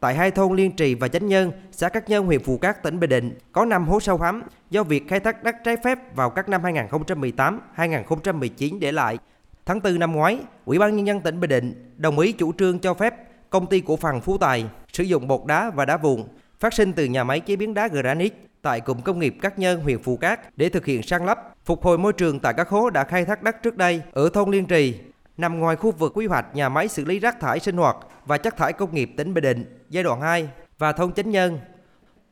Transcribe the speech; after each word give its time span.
tại 0.00 0.14
hai 0.14 0.30
thôn 0.30 0.56
Liên 0.56 0.72
Trì 0.72 0.94
và 0.94 1.08
Chánh 1.08 1.26
Nhân, 1.26 1.52
xã 1.72 1.88
Cát 1.88 2.08
Nhân, 2.08 2.26
huyện 2.26 2.42
Phù 2.42 2.58
Cát, 2.58 2.82
tỉnh 2.82 3.00
Bình 3.00 3.10
Định 3.10 3.38
có 3.52 3.64
5 3.64 3.88
hố 3.88 4.00
sâu 4.00 4.18
hắm 4.18 4.42
do 4.70 4.82
việc 4.82 5.08
khai 5.08 5.20
thác 5.20 5.42
đất 5.42 5.56
trái 5.64 5.76
phép 5.84 6.16
vào 6.16 6.30
các 6.30 6.48
năm 6.48 6.64
2018, 6.64 7.60
2019 7.74 8.80
để 8.80 8.92
lại. 8.92 9.18
Tháng 9.66 9.80
4 9.82 9.98
năm 9.98 10.12
ngoái, 10.12 10.38
Ủy 10.64 10.78
ban 10.78 10.96
nhân 10.96 11.06
dân 11.06 11.20
tỉnh 11.20 11.40
Bình 11.40 11.50
Định 11.50 11.94
đồng 11.96 12.18
ý 12.18 12.32
chủ 12.32 12.52
trương 12.52 12.78
cho 12.78 12.94
phép 12.94 13.14
công 13.50 13.66
ty 13.66 13.80
cổ 13.80 13.96
phần 13.96 14.20
Phú 14.20 14.38
Tài 14.38 14.66
sử 14.92 15.02
dụng 15.04 15.28
bột 15.28 15.46
đá 15.46 15.70
và 15.70 15.84
đá 15.84 15.96
vụn 15.96 16.24
phát 16.60 16.74
sinh 16.74 16.92
từ 16.92 17.04
nhà 17.04 17.24
máy 17.24 17.40
chế 17.40 17.56
biến 17.56 17.74
đá 17.74 17.88
granite 17.88 18.36
tại 18.62 18.80
cụm 18.80 19.00
công 19.00 19.18
nghiệp 19.18 19.36
Cát 19.42 19.58
Nhân, 19.58 19.80
huyện 19.80 20.02
Phù 20.02 20.16
Cát 20.16 20.56
để 20.56 20.68
thực 20.68 20.86
hiện 20.86 21.02
san 21.02 21.26
lấp, 21.26 21.38
phục 21.64 21.84
hồi 21.84 21.98
môi 21.98 22.12
trường 22.12 22.40
tại 22.40 22.54
các 22.56 22.68
hố 22.68 22.90
đã 22.90 23.04
khai 23.04 23.24
thác 23.24 23.42
đất 23.42 23.62
trước 23.62 23.76
đây 23.76 24.02
ở 24.12 24.28
thôn 24.28 24.50
Liên 24.50 24.66
Trì, 24.66 25.00
nằm 25.36 25.58
ngoài 25.58 25.76
khu 25.76 25.90
vực 25.90 26.12
quy 26.14 26.26
hoạch 26.26 26.46
nhà 26.54 26.68
máy 26.68 26.88
xử 26.88 27.04
lý 27.04 27.18
rác 27.18 27.40
thải 27.40 27.60
sinh 27.60 27.76
hoạt 27.76 27.96
và 28.30 28.38
chất 28.38 28.56
thải 28.56 28.72
công 28.72 28.94
nghiệp 28.94 29.10
tỉnh 29.16 29.34
Bình 29.34 29.44
Định 29.44 29.64
giai 29.88 30.04
đoạn 30.04 30.20
2 30.20 30.48
và 30.78 30.92
thôn 30.92 31.12
Chánh 31.12 31.30
Nhân. 31.30 31.58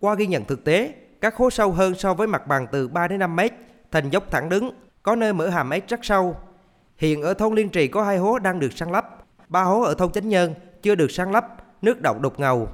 Qua 0.00 0.14
ghi 0.14 0.26
nhận 0.26 0.44
thực 0.44 0.64
tế, 0.64 0.94
các 1.20 1.36
hố 1.36 1.50
sâu 1.50 1.72
hơn 1.72 1.94
so 1.94 2.14
với 2.14 2.26
mặt 2.26 2.46
bằng 2.46 2.66
từ 2.72 2.88
3 2.88 3.08
đến 3.08 3.18
5 3.18 3.36
mét, 3.36 3.52
thành 3.90 4.10
dốc 4.10 4.30
thẳng 4.30 4.48
đứng, 4.48 4.70
có 5.02 5.16
nơi 5.16 5.32
mở 5.32 5.48
hàm 5.48 5.70
ếch 5.70 5.88
rất 5.88 6.00
sâu. 6.02 6.36
Hiện 6.96 7.22
ở 7.22 7.34
thôn 7.34 7.54
Liên 7.54 7.68
Trì 7.68 7.88
có 7.88 8.02
hai 8.02 8.18
hố 8.18 8.38
đang 8.38 8.60
được 8.60 8.72
san 8.72 8.92
lấp, 8.92 9.24
ba 9.48 9.62
hố 9.62 9.82
ở 9.82 9.94
thôn 9.94 10.12
Chánh 10.12 10.28
Nhân 10.28 10.54
chưa 10.82 10.94
được 10.94 11.10
san 11.10 11.32
lấp, 11.32 11.46
nước 11.82 12.02
động 12.02 12.22
đục 12.22 12.40
ngầu. 12.40 12.68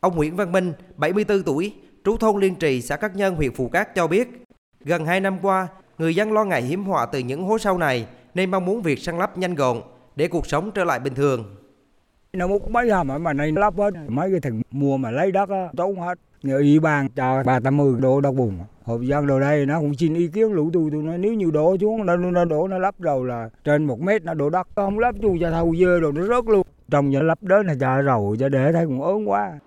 Ông 0.00 0.16
Nguyễn 0.16 0.36
Văn 0.36 0.52
Minh, 0.52 0.72
74 0.96 1.42
tuổi, 1.42 1.74
trú 2.04 2.16
thôn 2.16 2.40
Liên 2.40 2.54
Trì, 2.54 2.82
xã 2.82 2.96
Cát 2.96 3.16
Nhân, 3.16 3.34
huyện 3.34 3.54
Phù 3.54 3.68
Cát 3.68 3.94
cho 3.94 4.06
biết, 4.06 4.28
gần 4.80 5.06
2 5.06 5.20
năm 5.20 5.38
qua, 5.42 5.68
người 5.98 6.16
dân 6.16 6.32
lo 6.32 6.44
ngại 6.44 6.62
hiểm 6.62 6.84
họa 6.84 7.06
từ 7.06 7.18
những 7.18 7.44
hố 7.44 7.58
sâu 7.58 7.78
này 7.78 8.06
nên 8.34 8.50
mong 8.50 8.64
muốn 8.64 8.82
việc 8.82 8.98
san 8.98 9.18
lấp 9.18 9.38
nhanh 9.38 9.54
gọn 9.54 9.80
để 10.16 10.28
cuộc 10.28 10.46
sống 10.46 10.70
trở 10.70 10.84
lại 10.84 10.98
bình 10.98 11.14
thường. 11.14 11.61
Nó 12.36 12.46
múc 12.46 12.70
mấy 12.70 12.90
hầm 12.90 13.08
mà 13.20 13.32
này 13.32 13.52
lắp 13.52 13.74
hết, 13.76 13.94
mấy 14.08 14.30
cái 14.30 14.40
thằng 14.40 14.62
mua 14.70 14.96
mà 14.96 15.10
lấy 15.10 15.32
đất 15.32 15.48
á, 15.48 15.68
tốn 15.76 16.00
hết. 16.00 16.18
Nhờ 16.42 16.56
ủy 16.56 16.80
ban 16.80 17.08
cho 17.08 17.42
ba 17.42 17.60
tám 17.60 17.76
mươi 17.76 17.94
đổ 18.00 18.20
đất 18.20 18.30
vùng. 18.30 18.58
Hộp 18.84 19.00
dân 19.00 19.26
đồ 19.26 19.40
đây 19.40 19.66
nó 19.66 19.80
cũng 19.80 19.94
xin 19.94 20.14
ý 20.14 20.28
kiến 20.28 20.52
lũ 20.52 20.70
tôi. 20.72 20.88
Tôi 20.92 21.02
nói 21.02 21.18
nếu 21.18 21.34
như 21.34 21.50
đổ 21.50 21.76
xuống 21.80 22.06
nó, 22.06 22.16
nó 22.16 22.44
đổ 22.44 22.68
nó 22.68 22.78
lắp 22.78 23.00
rồi 23.00 23.28
là 23.28 23.48
trên 23.64 23.84
một 23.84 24.00
mét 24.00 24.24
nó 24.24 24.34
đổ 24.34 24.50
đất. 24.50 24.68
Không 24.74 24.98
lắp 24.98 25.14
chu 25.22 25.36
cho 25.40 25.50
thâu 25.50 25.74
dơ 25.80 26.00
rồi 26.00 26.12
nó 26.12 26.22
rớt 26.22 26.44
luôn. 26.44 26.66
Trong 26.90 27.12
giờ 27.12 27.22
lắp 27.22 27.42
đến 27.42 27.66
là 27.66 27.74
cho 27.80 28.02
rồi 28.02 28.36
cho 28.40 28.48
để 28.48 28.72
thấy 28.72 28.86
cũng 28.86 29.02
ớn 29.02 29.28
quá. 29.28 29.58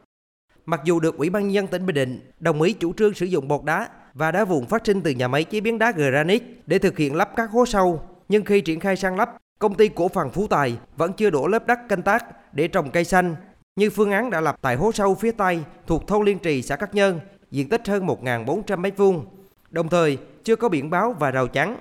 Mặc 0.66 0.82
dù 0.86 1.00
được 1.00 1.18
Ủy 1.18 1.30
ban 1.30 1.44
nhân 1.44 1.54
dân 1.54 1.68
tỉnh 1.68 1.86
Bình 1.86 1.96
Định 1.96 2.20
đồng 2.40 2.62
ý 2.62 2.74
chủ 2.74 2.94
trương 2.94 3.14
sử 3.14 3.26
dụng 3.26 3.48
bột 3.48 3.64
đá 3.64 3.88
và 4.14 4.32
đá 4.32 4.46
vụn 4.46 4.66
phát 4.66 4.86
sinh 4.86 5.02
từ 5.02 5.12
nhà 5.12 5.28
máy 5.28 5.44
chế 5.44 5.62
biến 5.62 5.80
đá 5.80 5.92
granite 5.92 6.46
để 6.68 6.80
thực 6.80 6.98
hiện 6.98 7.16
lắp 7.16 7.30
các 7.36 7.52
hố 7.52 7.66
sâu, 7.66 8.02
nhưng 8.30 8.46
khi 8.46 8.62
triển 8.62 8.80
khai 8.80 8.96
sang 8.96 9.16
lắp, 9.16 9.38
công 9.60 9.76
ty 9.76 9.88
cổ 9.88 10.08
phần 10.08 10.30
Phú 10.30 10.48
Tài 10.48 10.78
vẫn 10.98 11.14
chưa 11.14 11.30
đổ 11.30 11.48
lớp 11.48 11.68
đất 11.68 11.80
canh 11.90 12.02
tác 12.02 12.54
để 12.54 12.68
trồng 12.68 12.92
cây 12.92 13.04
xanh 13.04 13.36
như 13.76 13.90
phương 13.90 14.12
án 14.12 14.30
đã 14.30 14.42
lập 14.42 14.58
tại 14.62 14.76
hố 14.76 14.92
sâu 14.92 15.16
phía 15.16 15.32
Tây 15.32 15.64
thuộc 15.88 16.08
thôn 16.08 16.26
Liên 16.26 16.40
Trì, 16.40 16.62
xã 16.62 16.76
Cát 16.76 16.96
Nhân, 16.96 17.20
diện 17.52 17.70
tích 17.70 17.82
hơn 17.88 18.08
1.400 18.08 18.82
m2. 18.82 19.22
Đồng 19.72 19.90
thời, 19.90 20.18
chưa 20.44 20.56
có 20.56 20.70
biển 20.70 20.90
báo 20.90 21.16
và 21.20 21.32
rào 21.32 21.48
chắn. 21.48 21.78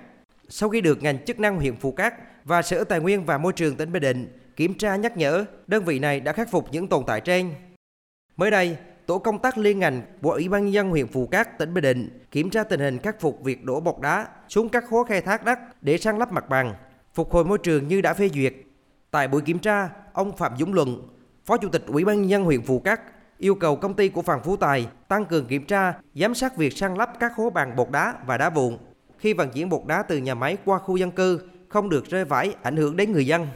Sau 0.48 0.68
khi 0.68 0.80
được 0.80 1.02
ngành 1.02 1.24
chức 1.24 1.40
năng 1.40 1.56
huyện 1.56 1.76
Phù 1.76 1.92
Cát 1.92 2.14
và 2.44 2.62
Sở 2.62 2.84
Tài 2.84 3.00
nguyên 3.00 3.24
và 3.24 3.38
Môi 3.38 3.52
trường 3.52 3.76
tỉnh 3.76 3.92
Bình 3.92 4.02
Định 4.02 4.38
kiểm 4.56 4.74
tra 4.74 4.96
nhắc 4.96 5.16
nhở, 5.16 5.44
đơn 5.66 5.84
vị 5.84 5.98
này 5.98 6.20
đã 6.20 6.32
khắc 6.32 6.50
phục 6.50 6.68
những 6.72 6.88
tồn 6.88 7.04
tại 7.06 7.20
trên. 7.20 7.54
Mới 8.36 8.50
đây, 8.50 8.76
tổ 9.06 9.18
công 9.18 9.38
tác 9.38 9.58
liên 9.58 9.78
ngành 9.78 10.02
của 10.22 10.30
Ủy 10.30 10.48
ban 10.48 10.64
nhân 10.64 10.72
dân 10.72 10.90
huyện 10.90 11.06
Phù 11.06 11.26
Cát, 11.26 11.58
tỉnh 11.58 11.74
Bình 11.74 11.82
Định 11.82 12.20
kiểm 12.30 12.50
tra 12.50 12.64
tình 12.64 12.80
hình 12.80 12.98
khắc 12.98 13.20
phục 13.20 13.42
việc 13.42 13.64
đổ 13.64 13.80
bột 13.80 13.96
đá 14.00 14.26
xuống 14.48 14.68
các 14.68 14.88
hố 14.88 15.04
khai 15.04 15.20
thác 15.20 15.44
đất 15.44 15.58
để 15.82 15.98
san 15.98 16.18
lấp 16.18 16.32
mặt 16.32 16.48
bằng, 16.48 16.74
phục 17.14 17.32
hồi 17.32 17.44
môi 17.44 17.58
trường 17.58 17.88
như 17.88 18.00
đã 18.00 18.14
phê 18.14 18.28
duyệt. 18.28 18.54
Tại 19.10 19.28
buổi 19.28 19.42
kiểm 19.42 19.58
tra, 19.58 19.90
ông 20.12 20.36
Phạm 20.36 20.56
Dũng 20.58 20.74
Luận, 20.74 21.08
Phó 21.44 21.56
Chủ 21.56 21.68
tịch 21.68 21.84
Ủy 21.86 22.04
ban 22.04 22.16
nhân 22.16 22.30
dân 22.30 22.44
huyện 22.44 22.62
Phù 22.62 22.78
Cát 22.78 23.00
yêu 23.38 23.54
cầu 23.54 23.76
công 23.76 23.94
ty 23.94 24.08
của 24.08 24.22
Phạm 24.22 24.42
Phú 24.42 24.56
Tài 24.56 24.86
tăng 25.08 25.24
cường 25.24 25.46
kiểm 25.46 25.64
tra, 25.64 25.94
giám 26.14 26.34
sát 26.34 26.56
việc 26.56 26.76
san 26.76 26.94
lấp 26.94 27.10
các 27.20 27.32
hố 27.36 27.50
bàn 27.50 27.76
bột 27.76 27.90
đá 27.90 28.14
và 28.26 28.38
đá 28.38 28.50
vụn 28.50 28.78
khi 29.18 29.32
vận 29.32 29.50
chuyển 29.50 29.68
bột 29.68 29.82
đá 29.86 30.02
từ 30.02 30.18
nhà 30.18 30.34
máy 30.34 30.56
qua 30.64 30.78
khu 30.78 30.96
dân 30.96 31.10
cư 31.10 31.40
không 31.68 31.88
được 31.88 32.04
rơi 32.04 32.24
vãi 32.24 32.54
ảnh 32.62 32.76
hưởng 32.76 32.96
đến 32.96 33.12
người 33.12 33.26
dân. 33.26 33.46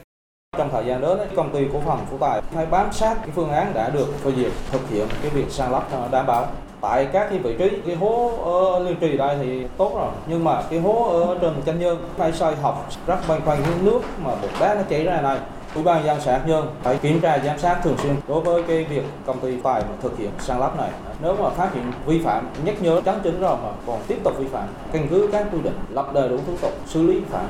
Trong 0.59 0.69
thời 0.71 0.85
gian 0.85 1.01
đó, 1.01 1.15
công 1.35 1.53
ty 1.53 1.59
cổ 1.73 1.79
phần 1.85 1.99
Phú 2.09 2.17
Tài 2.17 2.41
phải 2.41 2.65
bám 2.65 2.93
sát 2.93 3.15
cái 3.21 3.29
phương 3.35 3.49
án 3.49 3.73
đã 3.73 3.89
được 3.89 4.07
phê 4.23 4.31
duyệt 4.37 4.51
thực 4.71 4.89
hiện 4.89 5.07
cái 5.21 5.29
việc 5.29 5.45
sàn 5.49 5.71
lấp 5.71 5.87
ờ, 5.91 6.07
đảm 6.11 6.25
bảo. 6.25 6.47
Tại 6.81 7.07
các 7.13 7.27
cái 7.29 7.39
vị 7.39 7.55
trí 7.59 7.69
cái 7.85 7.95
hố 7.95 8.31
ờ, 8.43 8.79
ở 8.79 8.79
liên 8.79 8.95
trì 8.99 9.17
đây 9.17 9.37
thì 9.41 9.65
tốt 9.77 9.91
rồi 9.95 10.11
nhưng 10.27 10.43
mà 10.43 10.61
cái 10.69 10.79
hố 10.79 11.19
ở 11.25 11.37
trên 11.41 11.61
chân 11.65 11.79
nhơn 11.79 11.97
phải 12.17 12.31
xoay 12.31 12.55
học 12.55 12.89
rất 13.07 13.17
băn 13.27 13.41
khoăn 13.45 13.57
cái 13.63 13.73
nước 13.81 13.99
mà 14.23 14.35
bột 14.41 14.49
đá 14.59 14.75
nó 14.75 14.81
chảy 14.89 15.03
ra 15.03 15.21
này. 15.21 15.39
Ủy 15.75 15.83
ban 15.83 16.05
dân 16.05 16.21
xã 16.21 16.41
nhân 16.45 16.67
phải 16.83 16.97
kiểm 16.97 17.21
tra 17.21 17.39
giám 17.39 17.59
sát 17.59 17.79
thường 17.83 17.97
xuyên 17.97 18.15
đối 18.27 18.41
với 18.41 18.63
cái 18.63 18.83
việc 18.83 19.03
công 19.25 19.39
ty 19.39 19.61
tài 19.61 19.81
mà 19.81 19.95
thực 20.01 20.17
hiện 20.17 20.29
san 20.39 20.59
lấp 20.59 20.77
này. 20.77 20.89
Nếu 21.21 21.35
mà 21.35 21.49
phát 21.49 21.73
hiện 21.73 21.91
vi 22.05 22.21
phạm 22.21 22.47
nhắc 22.65 22.81
nhớ 22.81 23.01
chấn 23.05 23.15
chỉnh 23.23 23.41
rồi 23.41 23.57
mà 23.63 23.69
còn 23.87 23.99
tiếp 24.07 24.17
tục 24.23 24.33
vi 24.37 24.47
phạm 24.47 24.67
căn 24.91 25.07
cứ 25.09 25.29
các 25.31 25.47
quy 25.51 25.61
định 25.61 25.75
lập 25.89 26.13
đầy 26.13 26.29
đủ 26.29 26.37
thủ 26.47 26.53
tục 26.61 26.71
xử 26.85 27.07
lý 27.07 27.13
vi 27.13 27.25
phạm. 27.31 27.45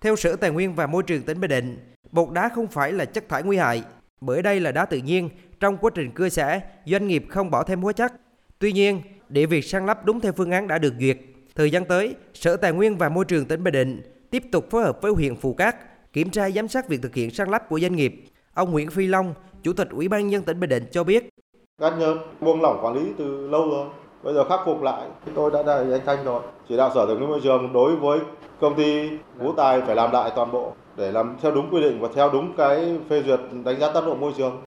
Theo 0.00 0.16
Sở 0.16 0.36
Tài 0.36 0.50
nguyên 0.50 0.74
và 0.74 0.86
Môi 0.86 1.02
trường 1.02 1.22
tỉnh 1.22 1.40
Bình 1.40 1.50
Định, 1.50 1.93
bột 2.14 2.32
đá 2.32 2.48
không 2.48 2.66
phải 2.66 2.92
là 2.92 3.04
chất 3.04 3.28
thải 3.28 3.42
nguy 3.42 3.56
hại, 3.56 3.82
bởi 4.20 4.42
đây 4.42 4.60
là 4.60 4.72
đá 4.72 4.84
tự 4.84 4.98
nhiên, 4.98 5.28
trong 5.60 5.76
quá 5.76 5.90
trình 5.94 6.10
cưa 6.14 6.28
xẻ, 6.28 6.60
doanh 6.86 7.08
nghiệp 7.08 7.24
không 7.28 7.50
bỏ 7.50 7.62
thêm 7.62 7.82
hóa 7.82 7.92
chất. 7.92 8.12
Tuy 8.58 8.72
nhiên, 8.72 9.02
để 9.28 9.46
việc 9.46 9.64
san 9.64 9.86
lấp 9.86 10.04
đúng 10.04 10.20
theo 10.20 10.32
phương 10.32 10.50
án 10.50 10.68
đã 10.68 10.78
được 10.78 10.94
duyệt, 11.00 11.18
thời 11.54 11.70
gian 11.70 11.84
tới, 11.84 12.14
Sở 12.34 12.56
Tài 12.56 12.72
nguyên 12.72 12.98
và 12.98 13.08
Môi 13.08 13.24
trường 13.24 13.44
tỉnh 13.44 13.64
Bình 13.64 13.72
Định 13.72 14.02
tiếp 14.30 14.42
tục 14.52 14.70
phối 14.70 14.82
hợp 14.82 15.02
với 15.02 15.12
huyện 15.12 15.36
Phù 15.36 15.54
Cát 15.54 15.76
kiểm 16.12 16.30
tra 16.30 16.50
giám 16.50 16.68
sát 16.68 16.88
việc 16.88 17.02
thực 17.02 17.14
hiện 17.14 17.30
san 17.30 17.48
lấp 17.48 17.68
của 17.68 17.80
doanh 17.80 17.96
nghiệp. 17.96 18.24
Ông 18.54 18.70
Nguyễn 18.70 18.90
Phi 18.90 19.06
Long, 19.06 19.34
Chủ 19.62 19.72
tịch 19.72 19.88
Ủy 19.90 20.08
ban 20.08 20.28
nhân 20.28 20.42
tỉnh 20.42 20.60
Bình 20.60 20.70
Định 20.70 20.84
cho 20.90 21.04
biết, 21.04 21.28
Các 21.78 21.92
Nhân 21.98 22.18
buông 22.40 22.62
lỏng 22.62 22.80
quản 22.82 22.94
lý 22.94 23.12
từ 23.18 23.48
lâu 23.48 23.70
rồi. 23.70 23.88
Bây 24.24 24.34
giờ 24.34 24.44
khắc 24.44 24.60
phục 24.64 24.82
lại, 24.82 25.02
tôi 25.34 25.50
đã 25.50 25.62
đại 25.62 25.92
anh 25.92 26.00
Thanh 26.06 26.24
rồi. 26.24 26.40
Chỉ 26.68 26.76
đạo 26.76 26.90
Sở 26.94 27.06
Tài 27.06 27.16
nguyên 27.16 27.28
Môi 27.30 27.40
trường 27.40 27.72
đối 27.72 27.96
với 27.96 28.18
công 28.60 28.74
ty 28.74 29.10
Phú 29.40 29.52
Tài 29.56 29.80
phải 29.80 29.96
làm 29.96 30.12
lại 30.12 30.30
toàn 30.36 30.52
bộ 30.52 30.72
để 30.96 31.12
làm 31.12 31.36
theo 31.42 31.52
đúng 31.52 31.70
quy 31.70 31.80
định 31.80 32.00
và 32.00 32.08
theo 32.14 32.30
đúng 32.30 32.52
cái 32.56 32.98
phê 33.08 33.22
duyệt 33.26 33.40
đánh 33.64 33.80
giá 33.80 33.92
tác 33.92 34.06
động 34.06 34.20
môi 34.20 34.32
trường. 34.36 34.60